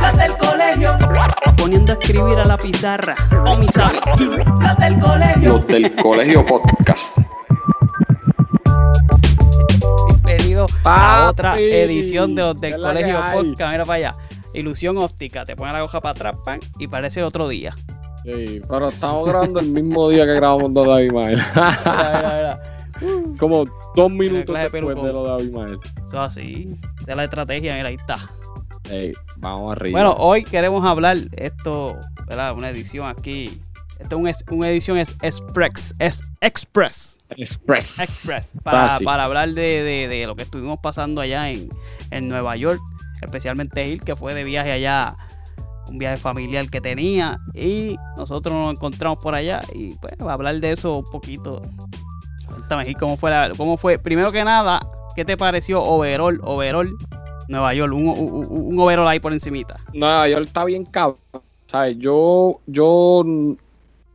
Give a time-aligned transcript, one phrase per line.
[0.00, 0.98] Las del colegio.
[1.56, 3.14] Poniendo a escribir a la pizarra.
[3.46, 4.00] O mi sabe.
[4.60, 5.52] Las del colegio.
[5.58, 7.16] Los del colegio podcast.
[10.24, 13.20] Bienvenido a otra edición de los ¿qué del la Colegio?
[13.32, 13.72] Podcast.
[13.72, 14.14] Mira para allá.
[14.54, 15.44] Ilusión óptica.
[15.44, 17.74] Te ponen la hoja para atrás, pan, y parece otro día.
[18.24, 21.40] Sí, pero estamos grabando el mismo día que grabamos lo de Abimael.
[23.38, 23.64] Como
[23.96, 25.78] dos minutos después de lo de Abimael.
[25.96, 26.76] Eso es así.
[27.00, 27.74] Esa es la estrategia.
[27.76, 28.18] Mira, ahí está.
[28.90, 29.98] Ey, vamos arriba.
[30.00, 32.54] Bueno, hoy queremos hablar esto, ¿verdad?
[32.56, 33.60] Una edición aquí.
[33.98, 38.00] Esto es un es- una edición es express, es express, Express.
[38.00, 41.68] express para, hablar de, de- de lo que estuvimos pasando allá en,
[42.10, 42.80] en Nueva York,
[43.22, 45.16] especialmente Gil, que fue de viaje allá,
[45.86, 50.34] un viaje familiar que tenía, y nosotros nos encontramos por allá, y pues va a
[50.34, 51.62] hablar de eso un poquito.
[52.72, 54.80] Cuéntame, Gil, cómo fue, la- cómo fue, primero que nada,
[55.14, 56.90] ¿qué te pareció overall, overall,
[57.48, 57.92] Nueva York?
[57.92, 59.78] Un, un, un overall ahí por encimita.
[59.92, 61.18] Nueva York está bien cabrón.
[61.70, 61.98] ¿Sabes?
[61.98, 63.22] Yo, yo,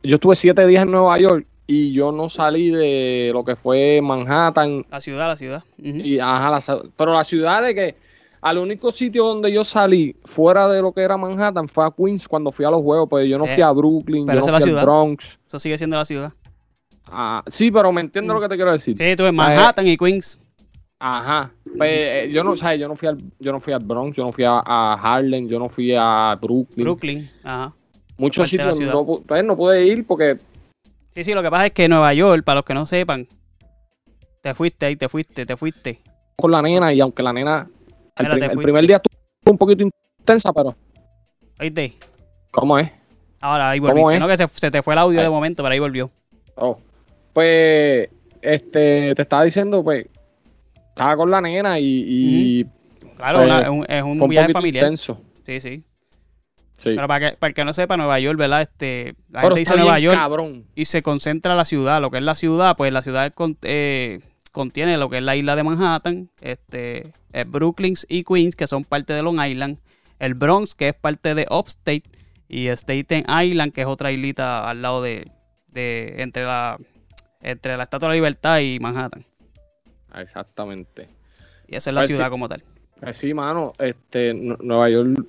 [0.02, 4.00] yo estuve siete días en Nueva York y yo no salí de lo que fue
[4.02, 4.84] Manhattan.
[4.90, 5.62] La ciudad, la ciudad.
[5.80, 7.94] Y, ajá, la pero la ciudad de que
[8.40, 12.28] al único sitio donde yo salí fuera de lo que era Manhattan fue a Queens
[12.28, 14.52] cuando fui a los juegos, pues yo no Eh, fui a Brooklyn, pero yo no
[14.52, 14.82] la fui al ciudad.
[14.84, 15.38] Bronx.
[15.48, 16.32] Eso sigue siendo la ciudad.
[17.10, 18.96] Ah, sí, pero me entiendes lo que te quiero decir.
[18.96, 20.38] Sí, tú en Manhattan y Queens.
[21.00, 21.50] Ajá.
[21.76, 22.80] Pues, eh, yo no, ¿sabes?
[22.80, 25.46] Yo no fui al, yo no fui al Bronx, yo no fui a, a Harlem,
[25.48, 26.84] yo no fui a Brooklyn.
[26.84, 27.30] Brooklyn.
[27.44, 27.72] Ajá.
[28.16, 30.38] Muchos sitios no, pu- pues, no pude ir porque
[31.14, 33.26] Sí, sí, lo que pasa es que Nueva York, para los que no sepan,
[34.42, 36.00] te fuiste ahí, te fuiste, te fuiste.
[36.36, 37.68] con la nena y aunque la nena
[38.16, 38.62] el, Mira, prim- te el fuiste.
[38.62, 39.84] primer día estuvo un poquito
[40.20, 40.74] intensa, pero
[41.60, 41.96] ¿Oíste?
[42.50, 42.90] ¿cómo es?
[43.40, 44.18] Ahora ahí ¿Cómo volviste.
[44.18, 46.10] No, que se, se te fue el audio de momento, pero ahí volvió.
[46.56, 46.78] Oh.
[47.38, 48.08] Pues
[48.42, 50.06] este te estaba diciendo, pues
[50.88, 52.64] estaba con la nena y, y
[53.16, 54.82] Claro, Pues, una- es un, es un un viaje familiar.
[54.86, 55.20] intenso.
[55.46, 55.84] Sí, sí.
[56.72, 56.90] Sí.
[56.96, 58.62] Pero para que, para que no sepa, Nueva York, ¿verdad?
[58.62, 60.64] Este, la Pero gente dice Nueva York cabrón.
[60.74, 62.00] y se concentra la ciudad.
[62.00, 64.18] Lo que es la ciudad, pues la ciudad con- eh,
[64.50, 68.82] contiene lo que es la isla de Manhattan, este, eh, Brooklyn y Queens, que son
[68.82, 69.78] parte de Long Island,
[70.18, 72.02] el Bronx, que es parte de Upstate,
[72.48, 75.30] y Staten Island, que es otra islita al lado de,
[75.68, 76.78] de entre la
[77.40, 79.24] entre la Estatua de la Libertad y Manhattan.
[80.16, 81.08] Exactamente.
[81.66, 82.30] Y esa es la Pues ciudad sí.
[82.30, 82.62] como tal.
[83.00, 85.24] Pues sí, mano, este Nu- Nueva York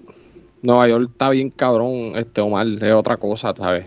[0.62, 3.86] Nueva York está bien cabrón, este Omar, es otra cosa, ¿sabes?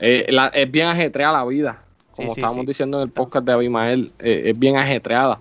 [0.00, 1.82] Eh, la- es bien ajetreada la vida.
[2.10, 5.38] Como Sí, sí, estábamos diciendo en el podcast de Abimael, eh, es bien ajetreada.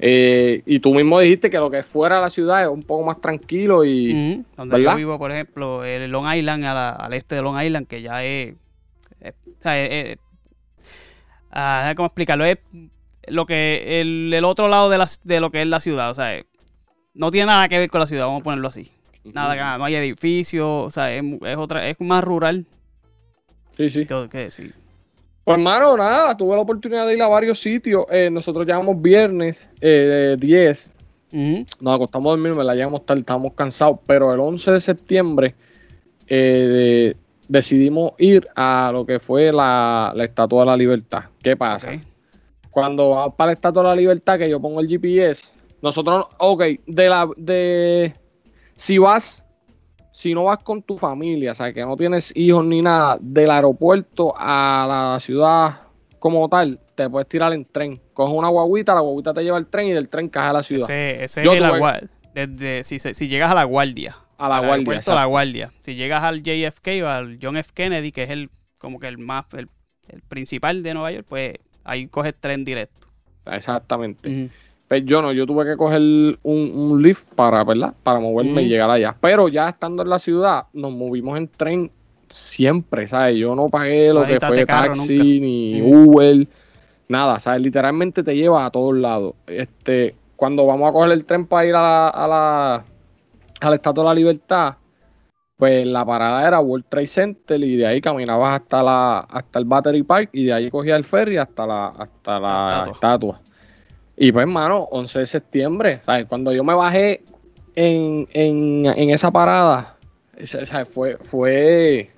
[0.00, 2.82] Eh, y tú mismo dijiste que lo que es fuera de la ciudad es un
[2.82, 4.42] poco más tranquilo y.
[4.56, 4.92] Donde ¿verdad?
[4.92, 8.02] yo vivo, por ejemplo, el Long Island, a la- al este de Long Island, que
[8.02, 8.54] ya es.
[9.22, 10.18] o sea, es- es-
[11.54, 12.44] ah, cómo explicarlo.
[12.44, 12.58] Es
[13.28, 14.00] lo que.
[14.02, 16.10] El, el otro lado de, la, de lo que es la ciudad.
[16.10, 16.44] O sea, es-
[17.14, 18.90] no tiene nada que ver con la ciudad, vamos a ponerlo así.
[19.22, 21.22] Nada que nada, no hay edificios, o sea, es,
[21.56, 22.66] otra, es más rural
[23.76, 24.04] Sí, sí.
[24.30, 24.70] que sí.
[25.44, 28.04] Pues hermano, nada, tuve la oportunidad de ir a varios sitios.
[28.10, 30.90] Eh, nosotros llegamos viernes eh, 10
[31.32, 31.64] Ujú.
[31.80, 35.54] nos acostamos a dormir, me la llegamos tarde, estábamos cansados, pero el 11 de septiembre
[36.26, 37.14] eh,
[37.48, 41.24] decidimos ir a lo que fue la, la Estatua de la Libertad.
[41.42, 41.92] ¿Qué pasa?
[42.70, 45.48] Cuando vamos para la Estatua de la Libertad, que yo pongo el GPS,
[45.82, 48.14] nosotros, ok, de la, de,
[48.74, 49.44] si vas,
[50.12, 53.50] si no vas con tu familia, o sea, que no tienes hijos ni nada, del
[53.50, 55.82] aeropuerto a la ciudad
[56.18, 58.00] como tal, te puedes tirar en tren.
[58.14, 60.62] Coges una guaguita, la guaguita te lleva al tren y del tren caes a la
[60.62, 60.84] ciudad.
[60.84, 62.08] Ese, ese Yo es.
[62.32, 64.16] Desde, si, si llegas a la guardia.
[64.38, 64.74] A la al guardia.
[64.74, 65.72] aeropuerto a la guardia.
[65.82, 67.70] Si llegas al JFK o al John F.
[67.74, 69.68] Kennedy, que es el como que el más el
[70.08, 71.54] el principal de Nueva York, pues
[71.84, 73.08] ahí coges tren directo.
[73.46, 74.28] Exactamente.
[74.28, 74.50] Ujú.
[74.88, 77.94] Pues yo no, yo tuve que coger un, un lift para, ¿verdad?
[78.02, 79.16] Para moverme y llegar allá.
[79.20, 81.90] Pero ya estando en la ciudad, nos movimos en tren
[82.28, 83.38] siempre, ¿sabes?
[83.38, 85.24] Yo no pagué lo que fue taxi, nunca.
[85.24, 85.82] ni.
[85.82, 86.46] Uber,
[87.08, 87.62] nada, ¿sabes?
[87.62, 89.34] Literalmente te lleva a todos lados.
[89.46, 92.84] Este, cuando vamos a coger el tren para ir a la, a la,
[93.60, 94.74] a la Estatua de la Libertad,
[95.56, 99.64] pues la parada era World Trade Center y de ahí caminabas hasta la hasta el
[99.64, 102.92] Battery Park y de ahí cogías el ferry hasta la hasta la estatua.
[102.92, 103.40] estatua.
[104.16, 106.26] Y pues, hermano, 11 de septiembre, ¿sabes?
[106.26, 107.22] Cuando yo me bajé
[107.74, 109.96] en, en, en esa parada.
[110.92, 112.10] Fue, fue,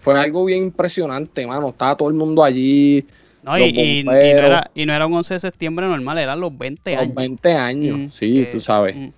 [0.00, 1.68] fue algo bien impresionante, mano.
[1.70, 3.06] Estaba todo el mundo allí,
[3.42, 6.18] No, Los y, y- y no era, y no era un 11 de septiembre normal,
[6.18, 7.14] eran los 20 los años.
[7.14, 8.96] 20 años, Mm, sí, que- tú sabes.
[8.96, 9.08] mm.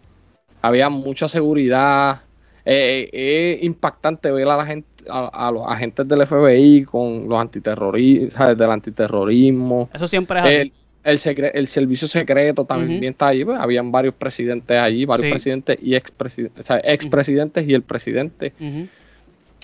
[0.62, 2.20] Había mucha seguridad.
[2.64, 7.28] Eh, eh, es impactante ver a la gente, a, a los agentes del FBI con
[7.28, 9.88] los antiterroristas, del antiterrorismo.
[9.94, 10.54] Eso siempre es así.
[10.54, 10.72] El,
[11.02, 13.44] el, secre- el servicio secreto también está allí.
[13.44, 15.30] pues, habían varios presidentes allí, varios Sí.
[15.32, 18.52] presidentes y expresidentes, o sea, expresidentes y el presidente.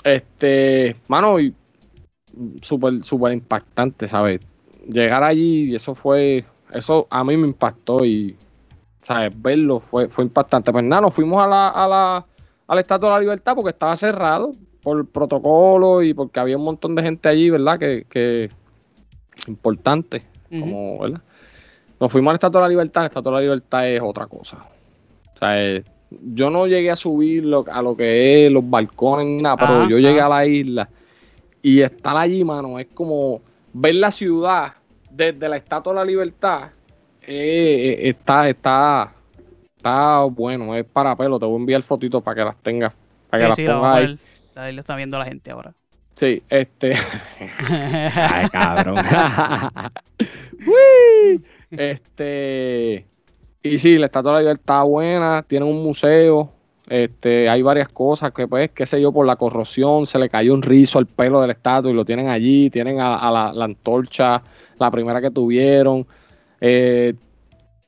[0.05, 1.53] Este, mano, y
[2.63, 4.41] súper, súper impactante, ¿sabes?
[4.89, 8.37] Llegar allí, y eso fue, eso a mí me impactó y,
[9.07, 9.31] ¿sabes?
[9.41, 10.73] Verlo fue, fue impactante.
[10.73, 12.27] Pues nada, nos fuimos a la, a la,
[12.67, 16.95] al Estatua de la Libertad porque estaba cerrado por protocolo y porque había un montón
[16.95, 17.79] de gente allí, ¿verdad?
[17.79, 18.51] Que, que
[19.47, 20.23] importante,
[20.61, 21.21] como, ¿verdad?
[22.01, 24.59] Nos fuimos al Estatua de la Libertad, el Estatua de la Libertad es otra cosa.
[25.35, 25.83] O sea,
[26.35, 29.89] yo no llegué a subir lo- a lo que es los balcones ni nada, pero
[29.89, 30.89] yo llegué a la isla
[31.63, 33.41] y estar allí, mano, es como
[33.73, 34.75] ver la ciudad
[35.11, 36.71] desde la Estatua de la Libertad.
[37.27, 39.13] Eh, eh, está, está,
[39.77, 41.39] está bueno, es para pelo.
[41.39, 42.93] Te voy a enviar fotitos para que las tengas,
[43.31, 44.07] para que Sí, las sí, pongas ahí.
[44.07, 44.19] ver.
[44.57, 45.75] Ahí lo está viendo la gente ahora.
[46.15, 46.93] Sí, este.
[47.69, 48.97] Ay, cabrón.
[50.67, 51.43] Uy.
[51.71, 53.07] este.
[53.63, 56.53] Y sí, la Estatua de la Libertad está buena, tiene un museo,
[56.89, 60.55] este, hay varias cosas que pues, qué sé yo, por la corrosión, se le cayó
[60.55, 63.53] un rizo al pelo de la estatua y lo tienen allí, tienen a, a la,
[63.53, 64.41] la antorcha,
[64.79, 66.07] la primera que tuvieron.
[66.69, 67.15] Eh,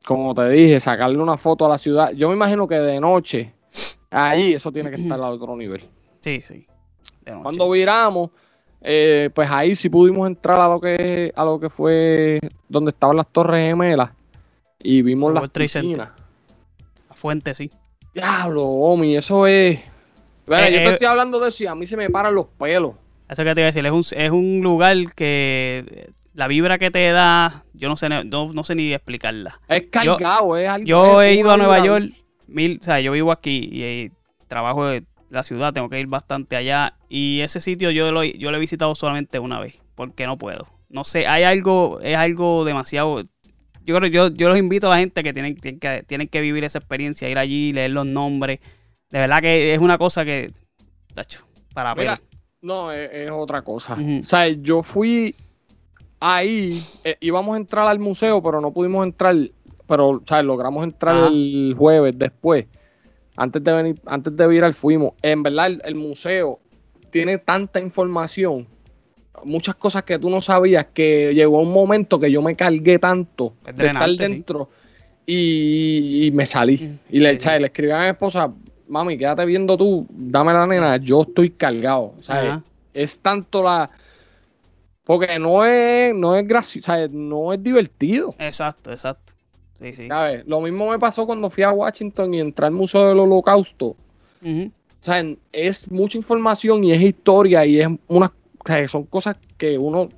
[0.06, 2.12] como te dije, sacarle una foto a la ciudad.
[2.12, 3.52] Yo me imagino que de noche,
[4.10, 5.82] ahí eso tiene que estar a otro nivel.
[6.20, 6.66] Sí, sí.
[7.24, 7.42] De noche.
[7.44, 8.30] Cuando viramos,
[8.82, 13.16] eh, pues ahí sí pudimos entrar a lo que a lo que fue donde estaban
[13.16, 14.10] las torres gemelas
[14.82, 16.10] y vimos las piscinas.
[17.08, 17.70] La fuente, sí.
[18.12, 19.78] Diablo, Omi, eso es.
[20.46, 22.34] Mira, Eh, yo te eh, estoy hablando de eso y a mí se me paran
[22.34, 22.94] los pelos.
[23.28, 26.92] Eso que te iba a decir, es un, es un lugar que la vibra que
[26.92, 29.60] te da, yo no sé, no, no sé ni explicarla.
[29.66, 30.86] Es cargado, es algo.
[30.86, 32.12] Yo he ido a Nueva York,
[32.46, 34.12] mil, o sea, yo vivo aquí y, eh,
[34.46, 36.94] trabajo en la ciudad, tengo que ir bastante allá.
[37.08, 40.68] Y ese sitio yo lo, yo lo he visitado solamente una vez, porque no puedo.
[40.88, 43.24] No sé, hay algo, es algo demasiado.
[43.82, 46.40] Yo creo yo, yo los invito a la gente que tienen, tienen que tienen que
[46.40, 48.60] vivir esa experiencia, ir allí, leer los nombres.
[49.10, 50.52] De verdad que es una cosa que,
[51.14, 51.44] tacho,
[51.74, 52.20] para Mira, ver.
[52.62, 53.94] No, es, es otra cosa.
[53.94, 55.34] O sea, yo fui
[56.20, 59.36] ahí, eh, íbamos a entrar al museo, pero no pudimos entrar,
[59.86, 62.66] pero, o sea, logramos entrar el jueves después.
[63.36, 65.12] Antes de venir, antes de virar fuimos.
[65.22, 66.58] En verdad, el, el museo
[67.10, 68.66] tiene tanta información,
[69.44, 73.54] muchas cosas que tú no sabías, que llegó un momento que yo me cargué tanto
[73.66, 74.16] Es de estar sí.
[74.16, 74.68] dentro
[75.24, 76.78] y, y me salí.
[76.78, 78.52] Mm, Y le, sí, le escribí a mi esposa,
[78.88, 82.14] mami, quédate viendo tú, dame la nena, yo estoy cargado.
[82.18, 82.62] O sea,
[82.94, 83.88] es tanto la.
[85.08, 88.34] Porque no es, no es gracioso, sea, no es divertido.
[88.38, 89.32] Exacto, exacto.
[89.78, 90.06] Sí, sí.
[90.06, 90.46] ¿sabes?
[90.46, 93.96] Lo mismo me pasó cuando fui a Washington y entré al Museo del Holocausto.
[94.42, 94.70] Ujú.
[95.00, 98.26] O sea, es mucha información y es historia y es una,
[98.58, 100.10] o sea, son cosas que uno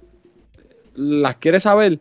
[0.96, 2.00] las quiere saber,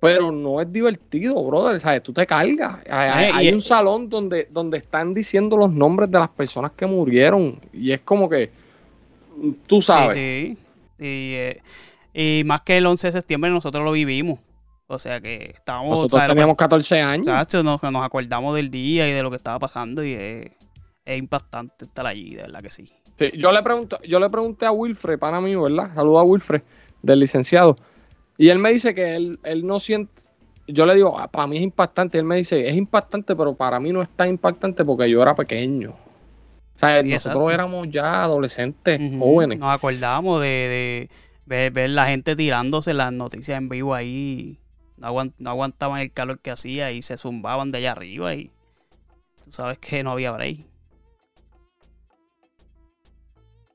[0.00, 1.82] pero no es divertido, brother.
[1.82, 2.02] ¿sabes?
[2.02, 2.78] Tú te cargas.
[2.88, 6.86] Hay, Eh, hay un salón donde, donde están diciendo los nombres de las personas que
[6.86, 8.50] murieron y es como que
[9.66, 10.14] tú sabes.
[10.14, 10.63] Sí, sí.
[10.98, 11.62] Y, eh,
[12.12, 14.40] y más que el 11 de septiembre nosotros lo vivimos.
[14.86, 15.90] O sea que estábamos...
[15.98, 17.26] Nosotros teníamos 14 años.
[17.26, 20.50] Chacho, nos, nos acordamos del día y de lo que estaba pasando y es,
[21.04, 22.84] es impactante estar allí, de verdad que sí.
[23.18, 25.94] Sí, yo le pregunto, yo le pregunté a Wilfred, pana mío, ¿verdad?
[25.94, 26.62] Saludo a Wilfred,
[27.02, 27.76] del licenciado.
[28.36, 30.22] Y él me dice que él, él no siente.
[30.66, 32.18] Yo le digo, "Ah, para mí es impactante.
[32.18, 35.34] Él me dice, es impactante, pero para mí no es tan impactante porque yo era
[35.34, 35.94] pequeño.
[36.76, 37.50] O sea, Sí, nosotros exacto.
[37.50, 39.58] éramos ya adolescentes, jóvenes.
[39.58, 41.10] Nos acordamos de, de
[41.46, 44.58] ver, ver la gente tirándose las noticias en vivo ahí.
[44.96, 48.50] No, aguant- no aguantaban el calor que hacía y se zumbaban de allá arriba y
[49.44, 50.60] tú sabes que no había break.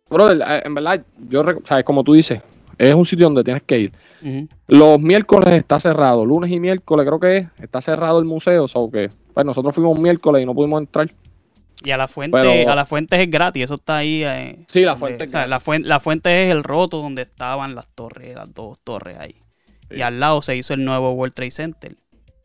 [0.09, 2.41] Brother, eh, en verdad, yo, o sea, como tú dices,
[2.77, 3.93] es un sitio donde tienes que ir.
[4.67, 8.91] Los miércoles está cerrado, lunes y miércoles creo que es, está cerrado el museo, o
[8.91, 11.09] que pues nosotros fuimos miércoles y no pudimos entrar.
[11.83, 14.23] Y a la fuente, Pero- a la fuente es gratis, eso está ahí.
[14.23, 17.01] eh, Sí, la donde- fuente es o sea, la, fuente, la fuente es el roto
[17.01, 19.35] donde estaban las torres, las dos torres ahí.
[19.89, 19.95] Sí.
[19.97, 21.95] Y al lado se hizo el nuevo World Trade Center,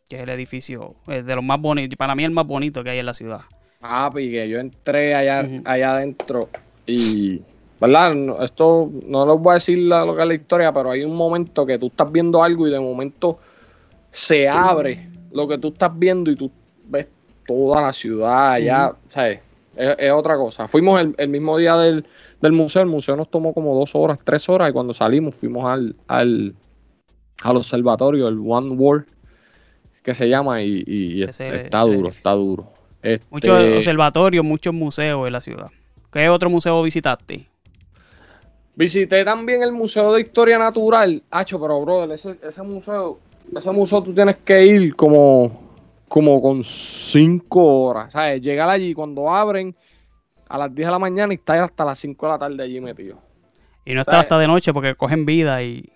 [0.08, 2.98] que es el edificio de los más bonitos, para mí el más bonito que hay
[3.00, 3.40] en la ciudad.
[3.82, 6.48] Ah, pues, que yo entré allá, allá adentro
[6.86, 7.42] y,
[7.80, 8.14] ¿verdad?
[8.44, 11.14] Esto no les voy a decir la- lo que es la historia, pero hay un
[11.16, 13.40] momento que tú estás viendo algo y de momento
[14.10, 16.50] se abre lo que tú estás viendo y tú
[17.46, 19.40] toda la ciudad allá, ¿sabes?
[19.76, 20.68] Es, es otra cosa.
[20.68, 22.06] Fuimos el, el mismo día del,
[22.40, 25.64] del museo, el museo nos tomó como dos horas, tres horas y cuando salimos fuimos
[25.64, 26.54] al, al,
[27.42, 29.06] al observatorio, el One World,
[30.02, 32.72] que se llama y, está duro, está duro.
[33.02, 35.70] Este, Muchos observatorios, muchos museos en la ciudad.
[36.12, 37.46] ¿Qué otro museo visitaste?
[38.76, 41.22] Visité también el Museo de Historia Natural.
[41.30, 43.18] Hacho, pero brother, ese, ese museo,
[43.56, 45.63] ese museo tú tienes que ir como,
[46.08, 48.12] como con cinco horas.
[48.12, 48.40] ¿Sabes?
[48.42, 49.74] Llegar allí cuando abren
[50.48, 52.80] a las 10 de la mañana y estar hasta las 5 de la tarde allí
[52.80, 53.18] metido.
[53.84, 54.20] Y no ¿Sabes?
[54.20, 55.90] hasta de noche porque cogen vida y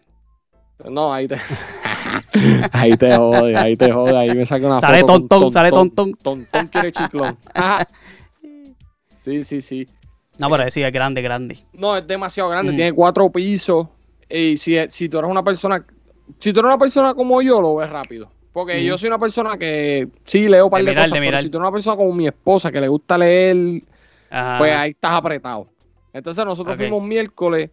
[0.84, 1.36] No, ahí te.
[2.72, 6.14] ahí te jode, ahí te jode, ahí me saca una Sale foto tontón, sale tontón.
[6.14, 7.36] Tontón quiere chiclón.
[7.54, 7.86] Ajá.
[9.24, 9.86] sí, sí, sí.
[10.38, 11.58] No, pero sí, es grande, grande.
[11.72, 12.76] No, es demasiado grande, Ujú.
[12.76, 13.88] tiene cuatro pisos.
[14.30, 15.84] Y si, si tú eres una persona,
[16.38, 18.30] si tú eres una persona como yo, lo ves rápido.
[18.58, 21.26] Porque yo soy una persona que sí leo un par De de, mirar, cosas, de
[21.28, 23.84] pero si tú eres una persona como mi esposa que le gusta leer,
[24.28, 24.58] Ajá.
[24.58, 25.68] pues ahí estás apretado.
[26.12, 27.70] Entonces nosotros fuimos miércoles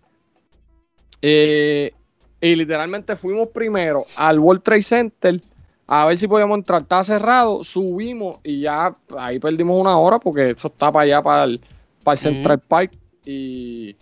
[1.24, 1.92] eh,
[2.40, 5.42] y literalmente fuimos primero al World Trade Center
[5.88, 6.84] a ver si podíamos entrar.
[6.84, 11.44] Estaba cerrado, subimos y ya ahí perdimos una hora porque eso está para allá, para
[11.46, 11.62] el,
[12.04, 12.16] para.
[12.16, 12.92] Central Park
[13.26, 13.96] y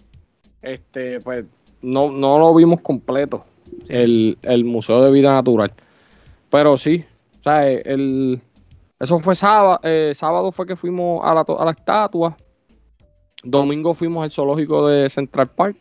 [0.61, 1.45] este pues
[1.81, 3.45] no, no lo vimos completo,
[3.85, 5.71] Sí, el, el Museo de Vida Natural.
[6.53, 7.03] Pero sí,
[7.39, 8.39] o sea, el,
[8.99, 9.79] eso fue sábado,
[10.13, 12.37] sábado fue que fuimos a la, a la estatua.
[13.43, 15.75] Domingo fuimos al zoológico de Central Park.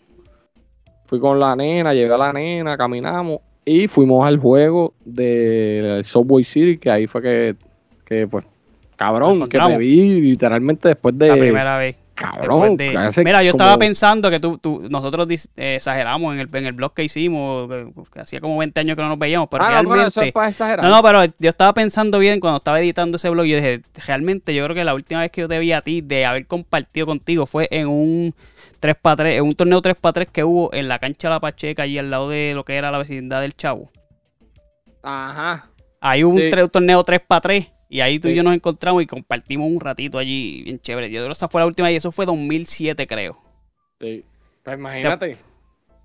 [1.04, 6.42] Fui con la nena, llevé a la nena, caminamos y fuimos al juego de Subway
[6.42, 7.56] City, que ahí fue que,
[8.06, 8.46] que pues,
[8.96, 11.28] cabrón, que te vi literalmente después de...
[11.28, 11.98] La primera vez.
[12.22, 12.90] Cabrón, de-
[13.24, 16.66] Mira, yo como- estaba pensando que tú, tú- nosotros dis- eh, exageramos en el, en
[16.66, 19.64] el blog que hicimos, que, que hacía como 20 años que no nos veíamos, pero
[19.64, 20.08] Ah, no, pero realmente...
[20.08, 20.84] eso es para exagerar.
[20.84, 23.46] No, no, pero yo estaba pensando bien cuando estaba editando ese blog.
[23.46, 26.00] Yo dije, realmente, yo creo que la última vez que yo te vi a ti
[26.00, 28.34] de haber compartido contigo fue en un
[28.80, 32.10] 3x3, en un torneo 3x3 que hubo en la cancha de la Pacheca, allí al
[32.10, 33.90] lado de lo que era la vecindad del Chavo.
[35.02, 35.68] Ajá.
[36.00, 36.50] Ahí hubo un, Sí.
[36.50, 40.18] tre- un torneo 3x3 y ahí tú y yo nos encontramos y compartimos un ratito
[40.18, 41.10] allí bien chévere.
[41.10, 43.36] Yo creo que esa fue la última y eso fue 2007, creo.
[44.00, 44.24] Sí.
[44.64, 45.36] Pues imagínate.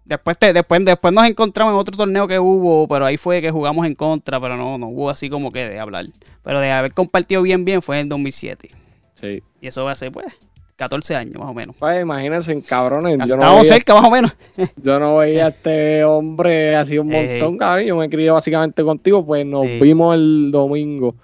[0.05, 3.51] Después, te- después, después nos encontramos en otro torneo que hubo, pero ahí fue que
[3.51, 6.05] jugamos en contra, pero no, no hubo así como que de hablar.
[6.43, 8.69] Pero de haber compartido bien, bien fue en 2007.
[9.15, 9.43] Sí.
[9.61, 10.25] Y eso va a ser, pues,
[10.77, 11.75] 14 años más o menos.
[11.77, 13.13] Pues imagínense, cabrones.
[13.13, 14.31] Yo no, Estábamos veía, cerca más o menos.
[14.77, 17.39] yo no veía a este hombre así un Eh.
[17.39, 17.85] montón, cabrón.
[17.85, 21.15] Yo me crié básicamente contigo, pues nos vimos el domingo.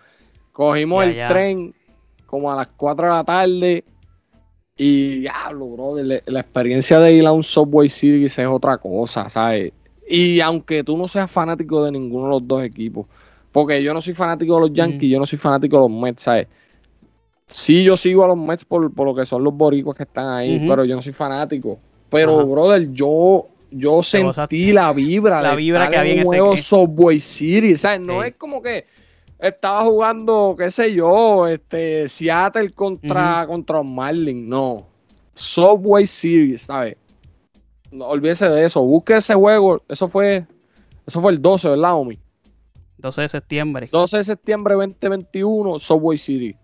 [0.54, 1.28] Cogimos Ya, el ya.
[1.28, 1.76] tren
[2.26, 3.84] como a las 4 de la tarde.
[4.76, 9.30] Y diablo, bro, la, la experiencia de ir a un Subway Series es otra cosa,
[9.30, 9.72] ¿sabes?
[10.08, 13.06] Y aunque tú no seas fanático de ninguno de los dos equipos,
[13.52, 16.24] porque yo no soy fanático de los Yankees, yo no soy fanático de los Mets,
[16.24, 16.48] ¿sabes?
[17.48, 20.28] Sí, yo sigo a los Mets por, por lo que son los boricuas que están
[20.30, 21.78] ahí, pero yo no soy fanático.
[22.10, 22.44] Pero, Ajá.
[22.46, 26.58] brother, yo, yo sentí la vibra, La de vibra que había en ese-.
[26.58, 28.06] Subway Series, ¿sabes?
[28.06, 28.86] No es como que
[29.48, 34.88] estaba jugando, qué sé yo, este Seattle contra, contra los Marlins, no.
[35.34, 36.98] Subway Series, ¿sabes?
[37.92, 40.46] No olvídese de eso, busque ese juego, eso fue
[41.06, 42.18] eso fue el 12, ¿verdad, Omi?
[42.98, 43.90] 12 de septiembre.
[43.92, 46.56] 12 de septiembre 2021, Subway City.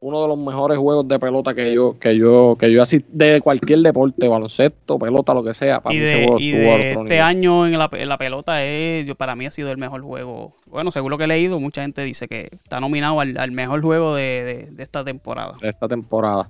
[0.00, 3.40] Uno de los mejores juegos de pelota que yo, que yo, que yo así, de
[3.40, 6.92] cualquier deporte, baloncesto, pelota, lo que sea, para Y mí ese de, juego y de
[6.92, 10.02] este año en la, en la pelota, es, yo, para mí ha sido el mejor
[10.02, 10.54] juego.
[10.66, 13.82] Bueno, según lo que he leído, mucha gente dice que está nominado al, al mejor
[13.82, 15.56] juego de, de- de esta temporada.
[15.60, 16.48] de esta temporada.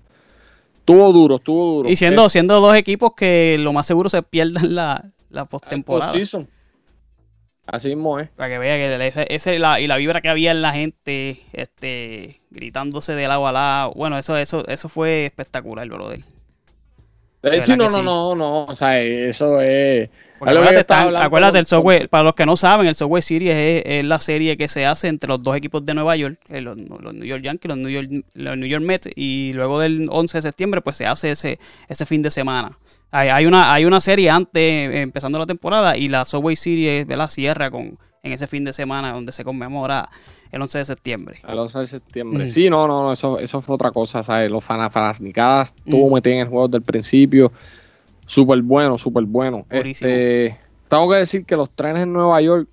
[0.81, 1.89] Estuvo duro, estuvo duro.
[1.89, 6.13] Y siendo, siendo dos equipos que lo más seguro se pierdan la, la postemporada.
[7.71, 8.31] Así mismo es.
[8.31, 11.41] Para que vea que ese, ese- la, y la vibra que había en la gente,
[11.53, 13.93] este, gritándose de lado a lado.
[13.95, 16.21] Bueno, eso, eso, eso fue espectacular, brother.
[16.21, 16.25] Eh,
[17.43, 18.03] verdad sí, no, no, sí.
[18.03, 20.11] no, no, o sea, eso es...
[20.39, 24.05] Porque acuérdate, acuérdate, el software, para los que no saben, el Software Series es, es
[24.05, 27.13] la serie que se hace entre los dos equipos de Nueva York, eh, los, los
[27.15, 30.43] New York Yankees, los New York, los New York Mets, y luego del 11 de
[30.43, 31.59] septiembre, pues se hace ese,
[31.89, 32.79] ese fin de semana.
[33.11, 37.07] Hay, hay una, hay una serie antes, eh, empezando la temporada, y la Subway Series
[37.09, 40.09] la cierra con, en ese fin de semana donde se conmemora
[40.51, 41.39] el 11 de septiembre.
[41.47, 42.45] El 11 de septiembre.
[42.45, 42.49] Mm.
[42.49, 44.51] Sí, no, no, no, eso, eso fue otra cosa, ¿sabes?
[44.51, 46.15] Los fanafanicadas estuvo Mm.
[46.15, 47.53] metido en el juego desde el principio.
[48.27, 49.65] Súper bueno, súper bueno.
[49.71, 52.69] Este, tengo que decir que los trenes en Nueva York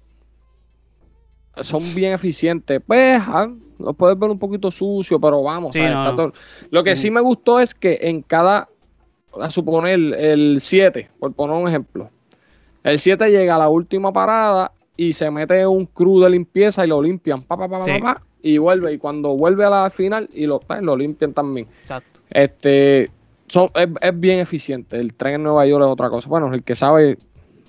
[1.61, 2.81] son bien eficientes.
[2.85, 3.47] Pues, ah,
[3.79, 5.73] los puedes ver un poquito sucio, pero vamos.
[6.69, 8.67] Lo que sí me gustó es que en cada,
[9.41, 12.09] a suponer el 7, por poner un ejemplo,
[12.83, 16.87] el 7 llega a la última parada y se mete un crew de limpieza y
[16.87, 17.99] lo limpian, pa, pa, pa, pa, Sí.
[18.01, 18.93] pa, y vuelve.
[18.93, 21.67] Y cuando vuelve a la final y lo, pues, lo limpian también.
[21.81, 22.21] Exacto.
[22.29, 23.09] Este,
[23.47, 24.99] son, es, es bien eficiente.
[24.99, 26.29] El tren en Nueva York es otra cosa.
[26.29, 27.17] Bueno, el que sabe,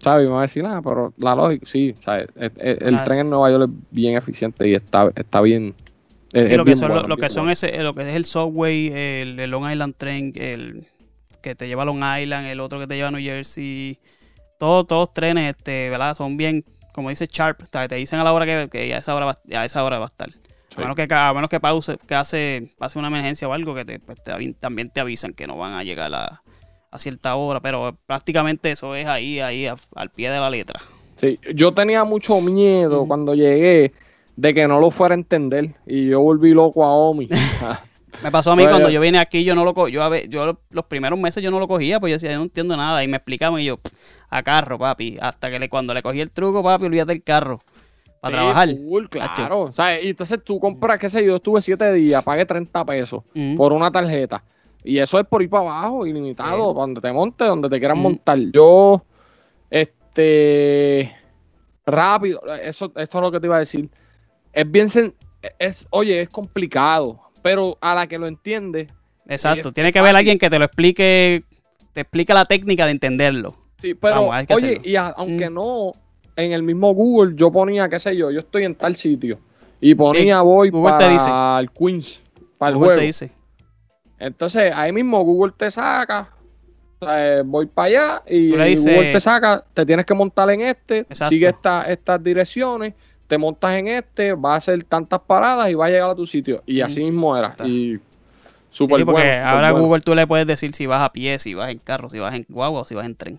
[0.00, 2.28] sabe y me va a decir nada, pero la lógica, sí, ¿sabes?
[2.37, 5.75] Es- es- el tren en Nueva York es bien eficiente y está, está bien.
[6.32, 7.52] Y lo que son, bueno, lo, que son bueno.
[7.52, 10.85] ese, lo que es el Subway, el, el Long Island Train, el
[11.47, 14.00] que te lleva a Long Island, el otro que te lleva a New Jersey,
[14.59, 16.17] todos, todos trenes, este, ¿verdad?
[16.17, 19.26] Son bien, como dice Sharp, te dicen a la hora que, que a esa hora
[19.26, 20.31] va, a esa hora va a estar.
[20.31, 20.75] Sí.
[20.79, 23.85] A menos que a menos que pause, que hace, pase una emergencia o algo, que
[23.85, 26.43] te, pues, te también te avisan que no van a llegar a,
[26.91, 30.81] a cierta hora, pero prácticamente eso es ahí, ahí, a- al pie de la letra.
[31.15, 33.93] Sí, yo tenía mucho miedo cuando llegué
[34.35, 37.29] de que no lo fuera a entender y yo volví loco a Omi.
[38.23, 40.08] Me pasó a mí cuando yo- yo vine aquí, yo no lo co yo, a
[40.08, 42.76] ve- yo los primeros meses yo no lo cogía, pues yo decía, yo no entiendo
[42.76, 43.92] nada, y me explicaban y yo, "Pff,
[44.30, 47.61] a carro, papi, hasta que le, cuando le cogí el truco, papi, olvídate del carro,
[48.20, 48.68] para Sí, trabajar.
[48.88, 49.73] full, claro.
[49.73, 50.04] ¿sabes?
[50.04, 53.23] Y entonces tú compras, qué sé yo, estuve siete días, pagué 30 pesos
[53.56, 54.42] por una tarjeta.
[54.82, 56.75] Y eso es por ir para abajo, ilimitado, Sí.
[56.75, 58.38] donde te montes, donde te quieran montar.
[58.52, 59.02] Yo,
[59.70, 61.12] este,
[61.85, 63.88] rápido, eso, esto es lo que te iba a decir.
[64.52, 64.88] Es bien,
[65.58, 68.88] es, oye, es complicado, pero a la que lo entiende,
[69.29, 71.45] Exacto, tiene que haber alguien que te lo explique,
[71.93, 73.55] te explique la técnica de entenderlo.
[73.79, 74.81] Sí, pero Vamos, oye, hacerlo.
[74.85, 75.55] y a- aunque Mm.
[75.55, 75.93] no,
[76.35, 79.39] en el mismo Google yo ponía, qué sé yo, yo estoy en tal sitio
[79.80, 81.30] y ponía voy Google te para dice.
[81.61, 82.23] el Queens,
[82.59, 83.00] para el Google juego.
[83.00, 83.30] te dice.
[84.19, 86.30] Entonces ahí mismo Google te saca,
[87.00, 90.50] o sea, eh, voy para allá y dices- Google te saca, te tienes que montar
[90.50, 91.28] en este, Exacto.
[91.28, 92.95] sigue esta- estas direcciones,
[93.26, 96.26] te montas en este, vas a hacer tantas paradas y vas a llegar a tu
[96.26, 96.62] sitio.
[96.67, 97.49] Y así mismo era.
[97.49, 97.67] Está.
[97.67, 97.99] Y
[98.71, 99.47] súper Sí, porque bueno.
[99.49, 99.86] ahora bueno.
[99.86, 102.34] Google tú le puedes decir si vas a pie, si vas en carro, si vas
[102.34, 103.39] en guagua o si vas en tren.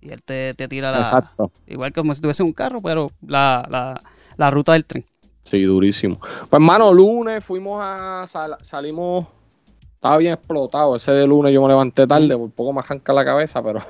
[0.00, 0.98] Y él te, te tira la...
[0.98, 1.50] Exacto.
[1.66, 4.00] Igual que como si tuviese un carro, pero la, la,
[4.36, 5.04] la ruta del tren.
[5.44, 6.18] Sí, durísimo.
[6.20, 8.24] Pues, hermano, lunes fuimos a.
[8.26, 9.26] sal- salimos.
[9.94, 10.96] Estaba bien explotado.
[10.96, 13.80] Ese de lunes yo me levanté tarde, por poco me arranca la cabeza, pero.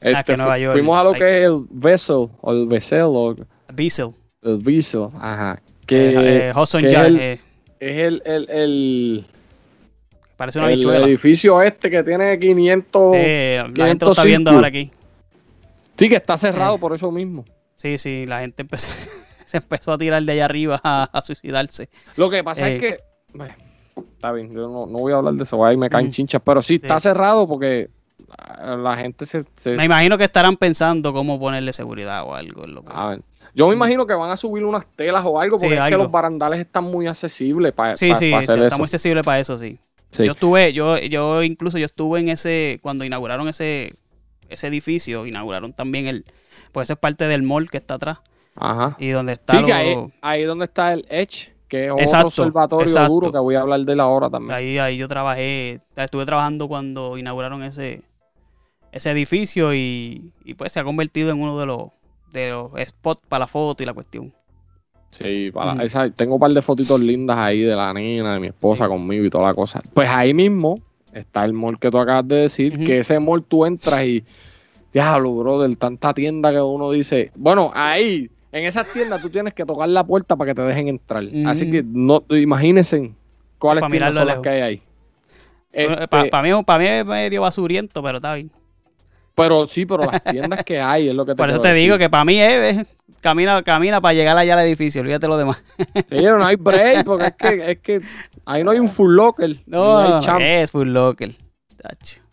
[0.00, 2.66] Este, Ah, que Nueva York, fuimos a lo hay- que es el Vessel, o el
[2.66, 3.36] Vessel, o
[3.72, 4.08] Diesel.
[4.42, 5.60] El Vessel, ajá.
[5.86, 7.40] Que, Eh, eh, Hudson que es Yard, el- eh,
[7.80, 9.26] es el, el, el,
[10.36, 13.12] parece una el edificio este que tiene 500.
[13.16, 14.90] Eh, la gente 500 lo está viendo ahora aquí.
[15.96, 16.78] Sí, que está cerrado Eh.
[16.78, 17.44] por eso mismo.
[17.76, 18.92] Sí, sí, la gente empezó,
[19.46, 21.88] se empezó a tirar de allá arriba a, a suicidarse.
[22.16, 22.74] Lo que pasa Eh.
[22.76, 22.98] es que.
[23.34, 23.54] bueno,
[23.96, 26.12] está bien, yo no, no voy a hablar de eso, ahí me caen Mm.
[26.12, 27.90] chinchas, pero sí, está cerrado porque
[28.58, 29.44] la gente se.
[29.56, 32.64] se- Me imagino que estarán pensando cómo ponerle seguridad o algo.
[32.64, 33.20] en lo que- a ver,
[33.54, 35.58] Yo me imagino que van a subir unas telas o algo.
[35.58, 35.98] Sí, porque es algo.
[35.98, 38.76] que los barandales están muy accesibles para sí, sí, sí, hacer está eso.
[38.78, 39.78] muy accesible para eso, sí.
[40.10, 40.24] Sí.
[40.24, 43.94] Yo estuve, yo, yo incluso yo estuve en ese, cuando inauguraron ese,
[44.48, 46.24] ese edificio, inauguraron también el,
[46.72, 48.18] pues eso es parte del mall que está atrás
[48.56, 48.94] Ajá.
[48.98, 52.44] y donde está que ahí, lo- ahí donde está el Edge, que es Exacto, otro
[52.44, 53.10] observatorio exacto.
[53.12, 54.52] duro que voy a hablar de él ahora también.
[54.54, 58.02] ahí, ahí yo trabajé, estuve trabajando cuando inauguraron ese,
[58.92, 61.86] ese edificio y, y pues se ha convertido en uno de los,
[62.32, 64.32] de los spots para la foto y la cuestión.
[65.10, 68.46] Sí, para, esa- tengo un par de fotitos lindas ahí de la nena, de mi
[68.48, 68.90] esposa Sí.
[68.90, 69.82] conmigo y toda la cosa.
[69.92, 70.80] Pues ahí mismo
[71.12, 74.24] está el mall que tú acabas de decir, que ese mall tú entras y,
[74.92, 79.66] diablo, brother, tanta tienda que uno dice, bueno, ahí, en esas tiendas tú tienes que
[79.66, 81.24] tocar la puerta para que te dejen entrar.
[81.46, 83.12] Así que no, imagínense
[83.58, 84.82] cuáles tiendas son las que hay ahí.
[85.70, 88.50] Este, Para mí, pa' mí es medio basuriento, pero está bien.
[89.34, 91.96] Pero sí, pero las tiendas que hay es lo que te Por eso te digo
[91.98, 95.62] que para mí es, es- camina, camina para llegar allá al edificio, olvídate lo demás.
[96.10, 98.00] Sí, no hay break, porque es que, es que
[98.44, 99.48] ahí no hay un full locker.
[99.48, 101.30] ni No, hay es Full Locker.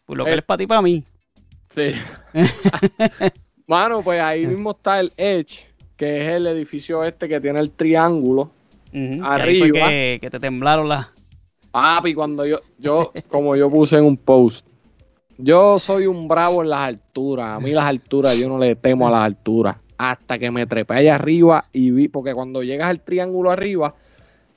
[0.05, 1.03] Full Locker Eh, es para ti para mí.
[1.73, 1.91] Sí.
[3.67, 7.71] Mano, pues ahí mismo está el Edge, que es el edificio este que tiene el
[7.71, 8.51] triángulo.
[9.23, 9.87] Arriba.
[9.89, 11.07] que, que te temblaron las.
[11.71, 14.65] Papi, cuando yo, yo, como yo puse en un post,
[15.41, 17.57] yo soy un bravo en las alturas.
[17.57, 19.77] A mí las alturas, yo no le temo a las alturas.
[19.97, 23.95] Hasta que me trepé allá arriba y vi, porque cuando llegas al triángulo arriba,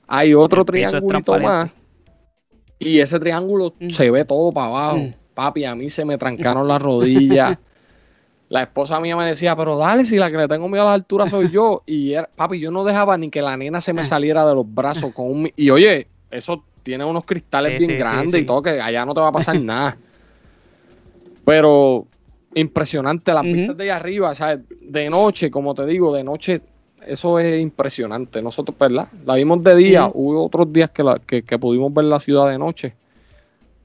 [0.09, 1.71] hay otro triángulo más.
[2.79, 3.91] Y ese triángulo Mm.
[3.91, 4.99] se ve todo para abajo.
[4.99, 5.15] Mm.
[5.35, 7.57] papi, a mí se me trancaron las rodillas.
[8.49, 10.95] La esposa mía me decía, pero dale, si la que le tengo miedo a las
[10.97, 11.83] alturas soy yo.
[11.87, 14.67] Y era, papi, yo no dejaba ni que la nena se me saliera de los
[14.75, 15.51] brazos con un...
[15.57, 18.39] Y oye, eso tiene unos cristales Sí, bien sí, grandes sí.
[18.41, 19.97] y todo, que allá no te va a pasar nada.
[21.45, 22.07] Pero
[22.55, 23.53] impresionante, las Ujú.
[23.53, 24.61] vistas de allá arriba, ¿sabes?
[24.81, 26.61] De noche, como te digo, de noche,
[27.07, 28.43] eso es impresionante.
[28.43, 29.09] Nosotros, ¿verdad?
[29.25, 32.49] La vimos de día, hubo otros días que, la, que, que pudimos ver la ciudad
[32.49, 32.95] de noche,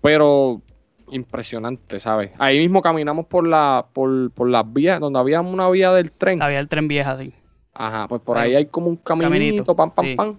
[0.01, 0.61] pero
[1.09, 2.31] impresionante, ¿sabes?
[2.37, 6.41] Ahí mismo caminamos por la por, por las vías, donde había una vía del tren.
[6.41, 7.33] Había el tren vieja, sí.
[7.73, 8.49] Ajá, pues por Ahí.
[8.51, 10.15] ahí hay como un caminito, Caminito, pam, pam, sí.
[10.15, 10.35] pam.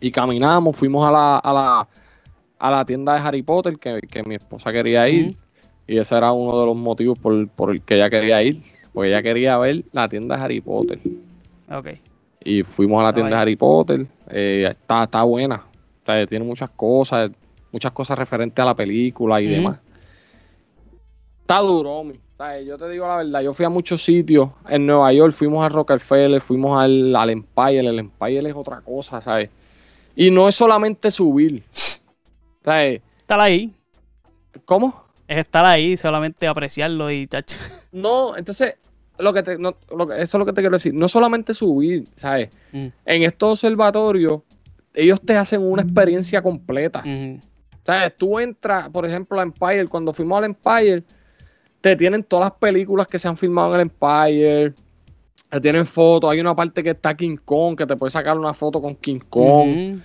[0.00, 1.88] Y caminamos, fuimos a la, a la,
[2.58, 5.36] a la tienda de Harry Potter que, que mi esposa quería ir.
[5.88, 8.62] Y ese era uno de los motivos por, por el que ella quería ir.
[8.92, 11.00] Porque ella quería ver la tienda de Harry Potter.
[11.70, 11.88] Ok.
[12.44, 13.42] Y fuimos a la tienda de.
[13.42, 14.06] Harry Potter.
[14.30, 15.64] eh, está, está buena.
[16.02, 17.30] O sea, tiene muchas cosas,
[17.72, 19.78] muchas cosas referentes a la película y demás.
[21.40, 22.14] Está duro, mi.
[22.64, 25.68] Yo te digo la verdad, yo fui a muchos sitios en Nueva York, fuimos a
[25.68, 29.50] Rockefeller, fuimos al, al Empire, el Empire es otra cosa, ¿sabes?
[30.14, 31.64] Y no es solamente subir.
[32.64, 33.02] ¿Sabes?
[33.18, 33.72] Estar ahí.
[34.64, 35.07] ¿Cómo?
[35.28, 37.58] Es estar ahí, solamente apreciarlo y tacho.
[37.92, 38.74] No, entonces,
[39.18, 40.94] lo que te, no, lo que- eso es lo que te quiero decir.
[40.94, 42.48] No solamente subir, ¿sabes?
[42.72, 44.40] Mm, En estos observatorios,
[44.94, 47.00] ellos te hacen una experiencia completa.
[47.00, 47.38] ujú.
[47.84, 48.16] ¿Sabes?
[48.18, 49.86] Tú entras, por ejemplo, a Empire.
[49.86, 51.02] Cuando fuimos al Empire,
[51.80, 54.74] te tienen todas las películas que se han filmado en el Empire.
[55.48, 56.30] Te tienen fotos.
[56.30, 59.20] Hay una parte que está King Kong, que te puedes sacar una foto con King
[59.30, 59.68] Kong.
[59.68, 60.00] Ujú.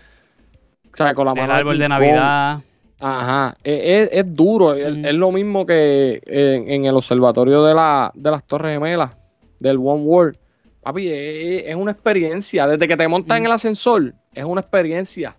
[0.94, 2.64] O sea, con la El árbol de Kong.
[3.06, 3.58] Ajá.
[3.66, 4.74] Es, duro.
[4.76, 9.12] Es, lo mismo que en, en el observatorio de, la, de las Torres Gemelas,
[9.60, 10.38] del One World.
[10.82, 12.66] Papi, es, es una experiencia.
[12.66, 15.36] Desde que te montas en el ascensor, es una experiencia.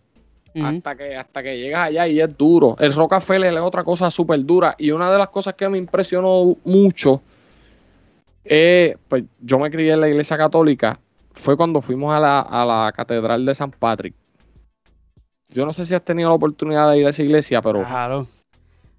[0.63, 2.77] Hasta que hasta que llegas allá y es duro.
[2.79, 6.57] El Rockefeller es otra cosa súper dura y una de las cosas que me impresionó
[6.65, 7.23] mucho
[8.45, 11.01] es, pues yo me crié en la iglesia católica,
[11.33, 14.15] fue cuando fuimos a la, a la catedral de San Patrick.
[15.55, 18.27] Yo no sé si has tenido la oportunidad de ir a esa iglesia, pero Claro.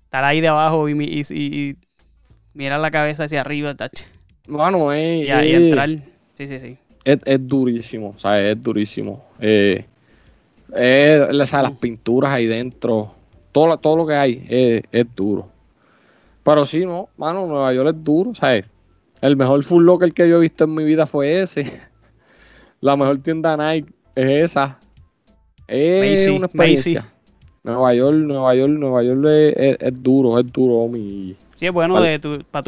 [0.06, 1.34] Estar ahí de abajo y, y, y-
[1.70, 1.76] y
[2.54, 4.06] mirar la cabeza hacia arriba, tacho.
[4.48, 5.89] bueno, es, Y, ahí es- entrar.
[6.34, 6.78] Sí, sí, sí.
[7.04, 9.24] es- es durísimo, o sea, es durísimo.
[9.39, 9.86] Eh,
[10.76, 13.13] eh, o sea, las pinturas ahí dentro,
[13.52, 15.50] todo, lo- todo lo que hay es, es duro.
[16.44, 18.65] Pero sí, no, mano, Nueva York es duro, ¿sabes?
[19.22, 21.82] El mejor Full Locker que yo he visto en mi vida fue ese.
[22.82, 24.80] La mejor tienda Nike es esa.
[25.67, 27.01] Es Macy, una experiencia.
[27.01, 27.12] Macy.
[27.63, 31.36] Nueva York, Nueva York, Nueva York es, es- es duro, es duro, homie.
[31.56, 32.10] Sí, es bueno Vale.
[32.10, 32.63] de tu, para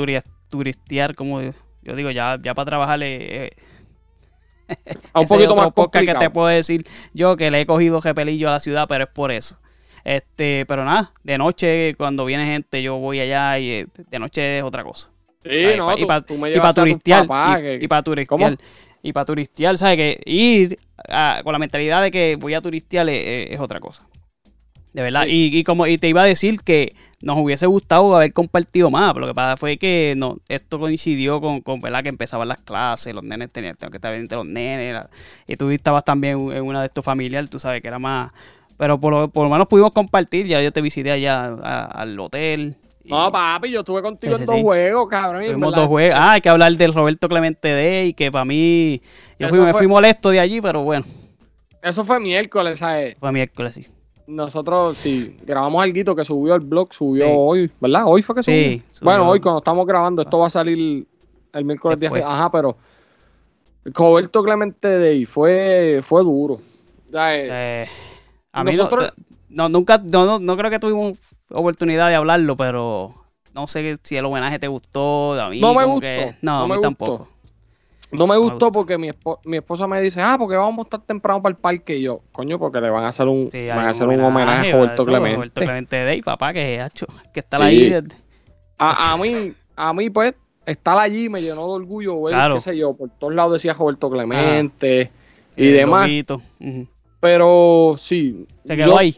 [0.49, 1.51] turistear, como yo,
[1.83, 3.51] yo digo, ya, ya para trabajar eh,
[5.13, 6.83] A un Ese poquito más podcast que te puedo decir
[7.13, 9.57] yo que le he cogido repelillo a la ciudad, pero es por eso.
[10.03, 14.57] Este, pero nada, de noche cuando viene gente yo voy allá y eh, de noche
[14.60, 15.10] es otra cosa.
[15.43, 17.88] Sí, no, pa- tú, y para tú me llevaste a tus turistear, papás, y, que-
[17.88, 18.57] para turistear,
[19.03, 19.97] y para turistear, ¿sabes?
[19.97, 24.03] Que ir a- con la mentalidad de que voy a turistear es, otra cosa.
[24.93, 25.25] De verdad.
[25.25, 25.51] Sí.
[25.53, 29.13] Y, y como y te iba a decir que nos hubiese gustado haber compartido más,
[29.13, 32.01] pero lo que pasa fue que no, esto coincidió con, con ¿verdad?
[32.03, 35.10] que empezaban las clases, los nenes tenían tengo que estar entre los nenes, la-
[35.47, 38.31] y tú estabas también en una de estos familiares, tú sabes que era más.
[38.77, 42.19] Pero por lo, por lo menos pudimos compartir, ya yo te visité allá a- al
[42.19, 42.77] hotel.
[43.08, 44.62] No, papi, yo estuve contigo Sí, en sí, dos sí.
[44.63, 45.46] juegos, cabrón.
[45.46, 46.15] Tuvimos dos juegos.
[46.20, 49.02] Ah, hay que hablar del Roberto Clemente Day, que para mí.
[49.39, 51.06] Yo me fue- fui molesto de allí, pero bueno,
[51.82, 53.15] Eso fue miércoles, ¿sabes?
[53.20, 53.88] fue miércoles, sí.
[54.28, 57.32] Nosotros, sí, grabamos algo que subió el blog, subió Sí.
[57.34, 58.04] hoy, ¿verdad?
[58.08, 58.58] Hoy fue que subió.
[58.58, 59.06] Sí, subió.
[59.06, 61.08] Bueno, hoy cuando estamos grabando, esto va a salir
[61.54, 62.10] el miércoles día.
[62.10, 62.24] Después.
[62.28, 62.76] Ajá, pero
[63.86, 66.60] Roberto Clemente Day fue, fue duro.
[67.13, 67.86] Eh,
[68.52, 69.13] a mí Nosotros-
[69.48, 71.17] no, no, nunca, no, no, no creo que tuvimos
[71.49, 73.13] oportunidad de hablarlo, pero
[73.53, 75.39] no sé si el homenaje te gustó.
[75.39, 76.81] A mí, No me como gustó, que- no, no a mí me gustó.
[76.88, 77.27] tampoco.
[78.10, 81.01] No me gustó porque mi, espo- mi esposa me dice, ah, porque vamos a estar
[81.01, 81.97] temprano para el parque.
[81.97, 84.71] Y yo, coño, porque le van a hacer un, Sí, van a hacer un homenaje
[84.71, 85.36] a Roberto Clemente.
[85.36, 87.67] Roberto Clemente Day, papá, que es hacho, que estar Sí.
[87.67, 87.89] ahí.
[87.89, 88.15] desde-
[88.77, 92.55] A, a mí, a mí, pues, estar allí me llenó de orgullo ver, Claro.
[92.55, 95.12] qué sé yo, por todos lados decía Roberto Clemente
[95.57, 96.10] y el demás.
[97.19, 99.15] Pero sí, Se quedó yo ahí.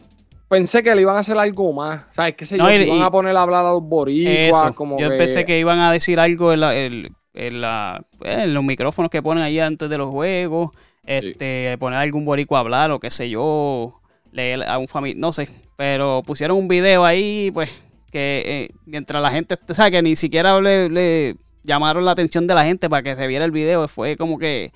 [0.49, 2.05] Pensé que le iban a hacer algo más.
[2.13, 2.35] ¿Sabes?
[2.35, 2.75] ¿Qué sé No, yo?
[2.75, 4.63] y- que iban y- a poner a hablar a los boricuas.
[4.65, 4.75] Eso.
[4.75, 8.53] Como Yo que- pensé que iban a decir algo en, la- el- en la- en
[8.53, 10.71] los micrófonos que ponen ahí antes de los juegos.
[11.05, 13.95] Este, poner a algún boricua a hablar o qué sé yo.
[14.31, 15.49] Leer a un familiar, no sé.
[15.75, 17.69] Pero pusieron un video ahí, pues,
[18.12, 22.45] que eh, mientras la gente, o sea, que ni siquiera le, le llamaron la atención
[22.47, 23.88] de la gente para que se viera el video.
[23.88, 24.71] Fue como que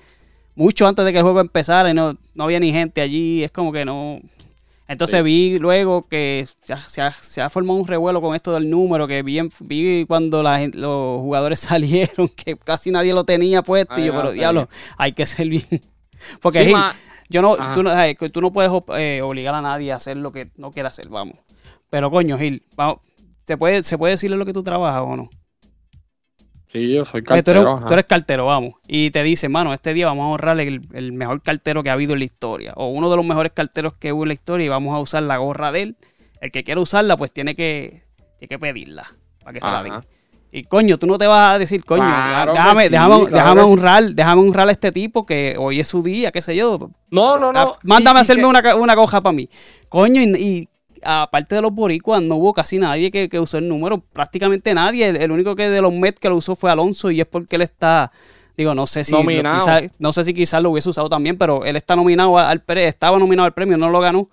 [0.56, 3.44] mucho antes de que el juego empezara y no, no había ni gente allí.
[3.44, 4.20] Es como que no.
[4.86, 5.22] Entonces Sí.
[5.24, 9.38] vi luego que se ha, se formado un revuelo con esto del número, que vi,
[9.38, 11.60] en- vi cuando la los jugadores
[12.20, 14.68] salieron, que casi nadie lo tenía puesto, y yo, pero no, diablo,
[14.98, 15.64] hay que ser bien.
[16.42, 16.76] Porque Sí, Gil,
[17.28, 17.90] yo no, tú no,
[18.30, 21.36] tú no puedes eh, obligar a nadie a hacer lo que no quiera hacer, vamos.
[21.90, 22.98] Pero coño, Gil, vamos,
[23.46, 25.30] ¿se puede, ¿se puede decirle lo que tú trabajas o no?
[26.74, 27.86] Sí, yo soy Porque tú, eres, cartero.
[27.86, 28.74] tú eres cartero, vamos.
[28.88, 31.92] Y te dicen, mano, este día vamos a ahorrar el, el mejor cartero que ha
[31.92, 32.72] habido en la historia.
[32.74, 35.22] O uno de los mejores carteros que hubo en la historia y vamos a usar
[35.22, 35.96] la gorra de él.
[36.40, 38.02] El que quiera usarla, pues tiene que,
[38.38, 39.06] tiene que pedirla
[39.40, 39.94] para que se la den.
[40.50, 43.60] Y coño, tú no te vas a decir, coño, Claro déjame, sí, déjame, claro déjame
[43.60, 43.72] que sí.
[43.72, 46.90] honrar, déjame honrar a este tipo que hoy es su día, qué sé yo.
[47.10, 47.58] No, no, no.
[47.60, 49.48] Ah, Mándame a hacerme que- una, una coja para mí.
[49.88, 50.68] Coño, y, y
[51.04, 53.98] aparte de los boricuas, no hubo casi nadie que, que usó el número.
[54.12, 55.08] Prácticamente nadie.
[55.08, 57.56] El, el único que de los Mets que lo usó fue Alonso y es porque
[57.56, 58.10] él está...
[58.56, 59.58] Digo, no sé si lo- Nominado.
[59.58, 63.18] quizá- no sé si quizás lo hubiese usado también, pero él está nominado al estaba
[63.18, 64.28] nominado al premio, no lo ganó.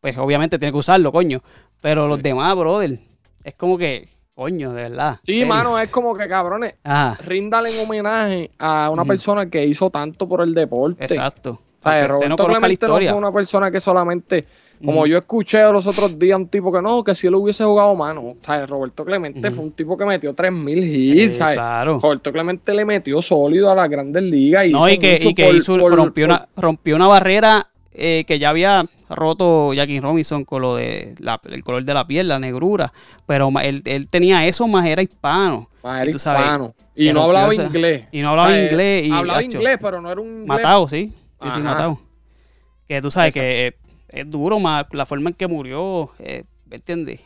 [0.00, 1.42] Pues obviamente tiene que usarlo, coño.
[1.80, 2.98] Pero los demás, brother,
[3.42, 5.18] es como que, coño, de verdad.
[5.26, 5.48] Sí, serio.
[5.48, 6.74] mano, es como que cabrones.
[6.84, 11.04] Ajá, Ríndale en homenaje a una persona que hizo tanto por el deporte.
[11.04, 11.60] exacto.
[11.80, 13.10] O sea, Roberto no la Clemente no historia.
[13.10, 14.46] fue una persona que solamente,
[14.82, 17.94] como yo escuché los otros días, un tipo que no, que si él hubiese jugado
[17.94, 18.34] mano.
[18.44, 21.54] Sea, Roberto Clemente fue un tipo que metió 3000 Eh, hits, ¿sabes?
[21.56, 22.00] claro.
[22.02, 24.66] Roberto Clemente le metió sólido a las grandes ligas.
[24.66, 27.06] Y No, hizo y que, y que por- hizo- por- rompió, por- una, rompió una
[27.06, 31.94] barrera eh, que ya había roto Jackie Robinson con lo de la- el color de
[31.94, 32.92] la piel, la negrura.
[33.24, 35.68] Pero él, él tenía eso, más era hispano.
[35.84, 36.74] Y era tú sabes, hispano.
[36.96, 38.06] Y no hablaba esa- inglés.
[38.10, 39.06] Y no hablaba inglés.
[39.06, 40.46] Y, hablaba inglés, pero no era un inglés.
[40.48, 41.12] Matado, sí.
[41.40, 42.00] Sí, matado.
[42.88, 43.40] Que tú sabes Exacto.
[43.40, 43.74] que eh,
[44.14, 46.10] es duro más la forma en que murió.
[46.18, 47.24] Eh, ¿Me entiendes?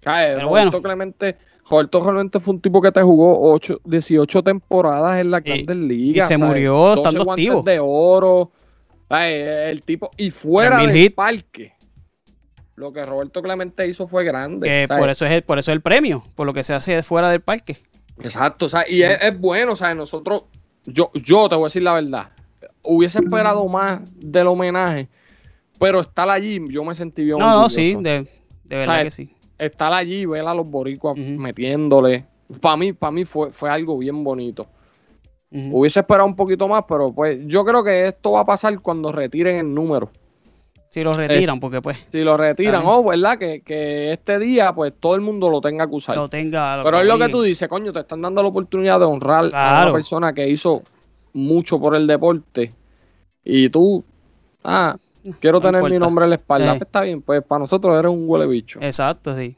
[0.00, 0.82] Pero Roberto bueno.
[0.82, 1.36] Clemente,
[1.70, 5.76] Roberto Clemente fue un tipo que te jugó ocho, 18 temporadas en las Y- grandes
[5.76, 6.28] ligas.
[6.28, 6.46] se ¿sabes?
[6.48, 7.62] murió 12 estando activo.
[7.62, 8.50] de oro.
[9.08, 11.72] Ay, el tipo, y fuera 3000 del parque.
[12.76, 14.86] Lo que Roberto Clemente hizo fue grande.
[14.88, 15.00] ¿sabes?
[15.00, 17.30] por eso es el, por eso es el premio, por lo que se hace fuera
[17.30, 17.78] del parque.
[18.20, 20.44] Exacto, o sea, y es, es bueno, o sea, nosotros,
[20.84, 22.30] yo, yo te voy a decir la verdad,
[22.82, 25.08] hubiese esperado más del homenaje,
[25.78, 28.26] pero estar allí, yo me sentí bien No, no, sí, de,
[28.64, 29.30] de verdad que sí.
[29.58, 32.24] Estar allí, ver a los boricuas metiéndole,
[32.60, 34.66] para mí, para mí fue, fue algo bien bonito.
[35.50, 39.12] Hubiese esperado un poquito más, pero pues yo creo que esto va a pasar cuando
[39.12, 40.10] retiren el número.
[40.90, 42.92] Si lo retiran, porque pues Si lo retiran, bien.
[42.92, 43.38] oh, ¿verdad?
[43.38, 46.16] Que, que este día, pues todo el mundo lo tenga que usar.
[46.16, 46.82] lo tenga.
[46.82, 49.82] Pero es lo que tú dices, coño, te están dando la oportunidad de honrar a
[49.84, 50.82] una persona que hizo
[51.32, 52.72] mucho por el deporte.
[53.44, 54.04] Y tú,
[54.64, 54.96] ah,
[55.40, 56.66] quiero No tener mi nombre en la espalda.
[56.66, 56.70] Eh.
[56.78, 58.78] Pues está bien, pues para nosotros eres un huele bicho.
[58.82, 59.56] Exacto, sí.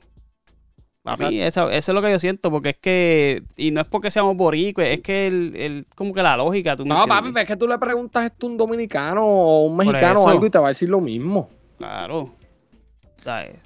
[1.05, 3.87] A mí eso, eso es lo que yo siento, porque es que, y no es
[3.87, 7.47] porque seamos boricuas, es que el, el- como que la lógica, tú no, papi, es
[7.47, 10.59] que tú le preguntas esto a un dominicano o un mexicano o algo y te
[10.59, 11.49] va a decir lo mismo.
[11.79, 12.23] Claro.
[12.23, 13.57] O sea, es,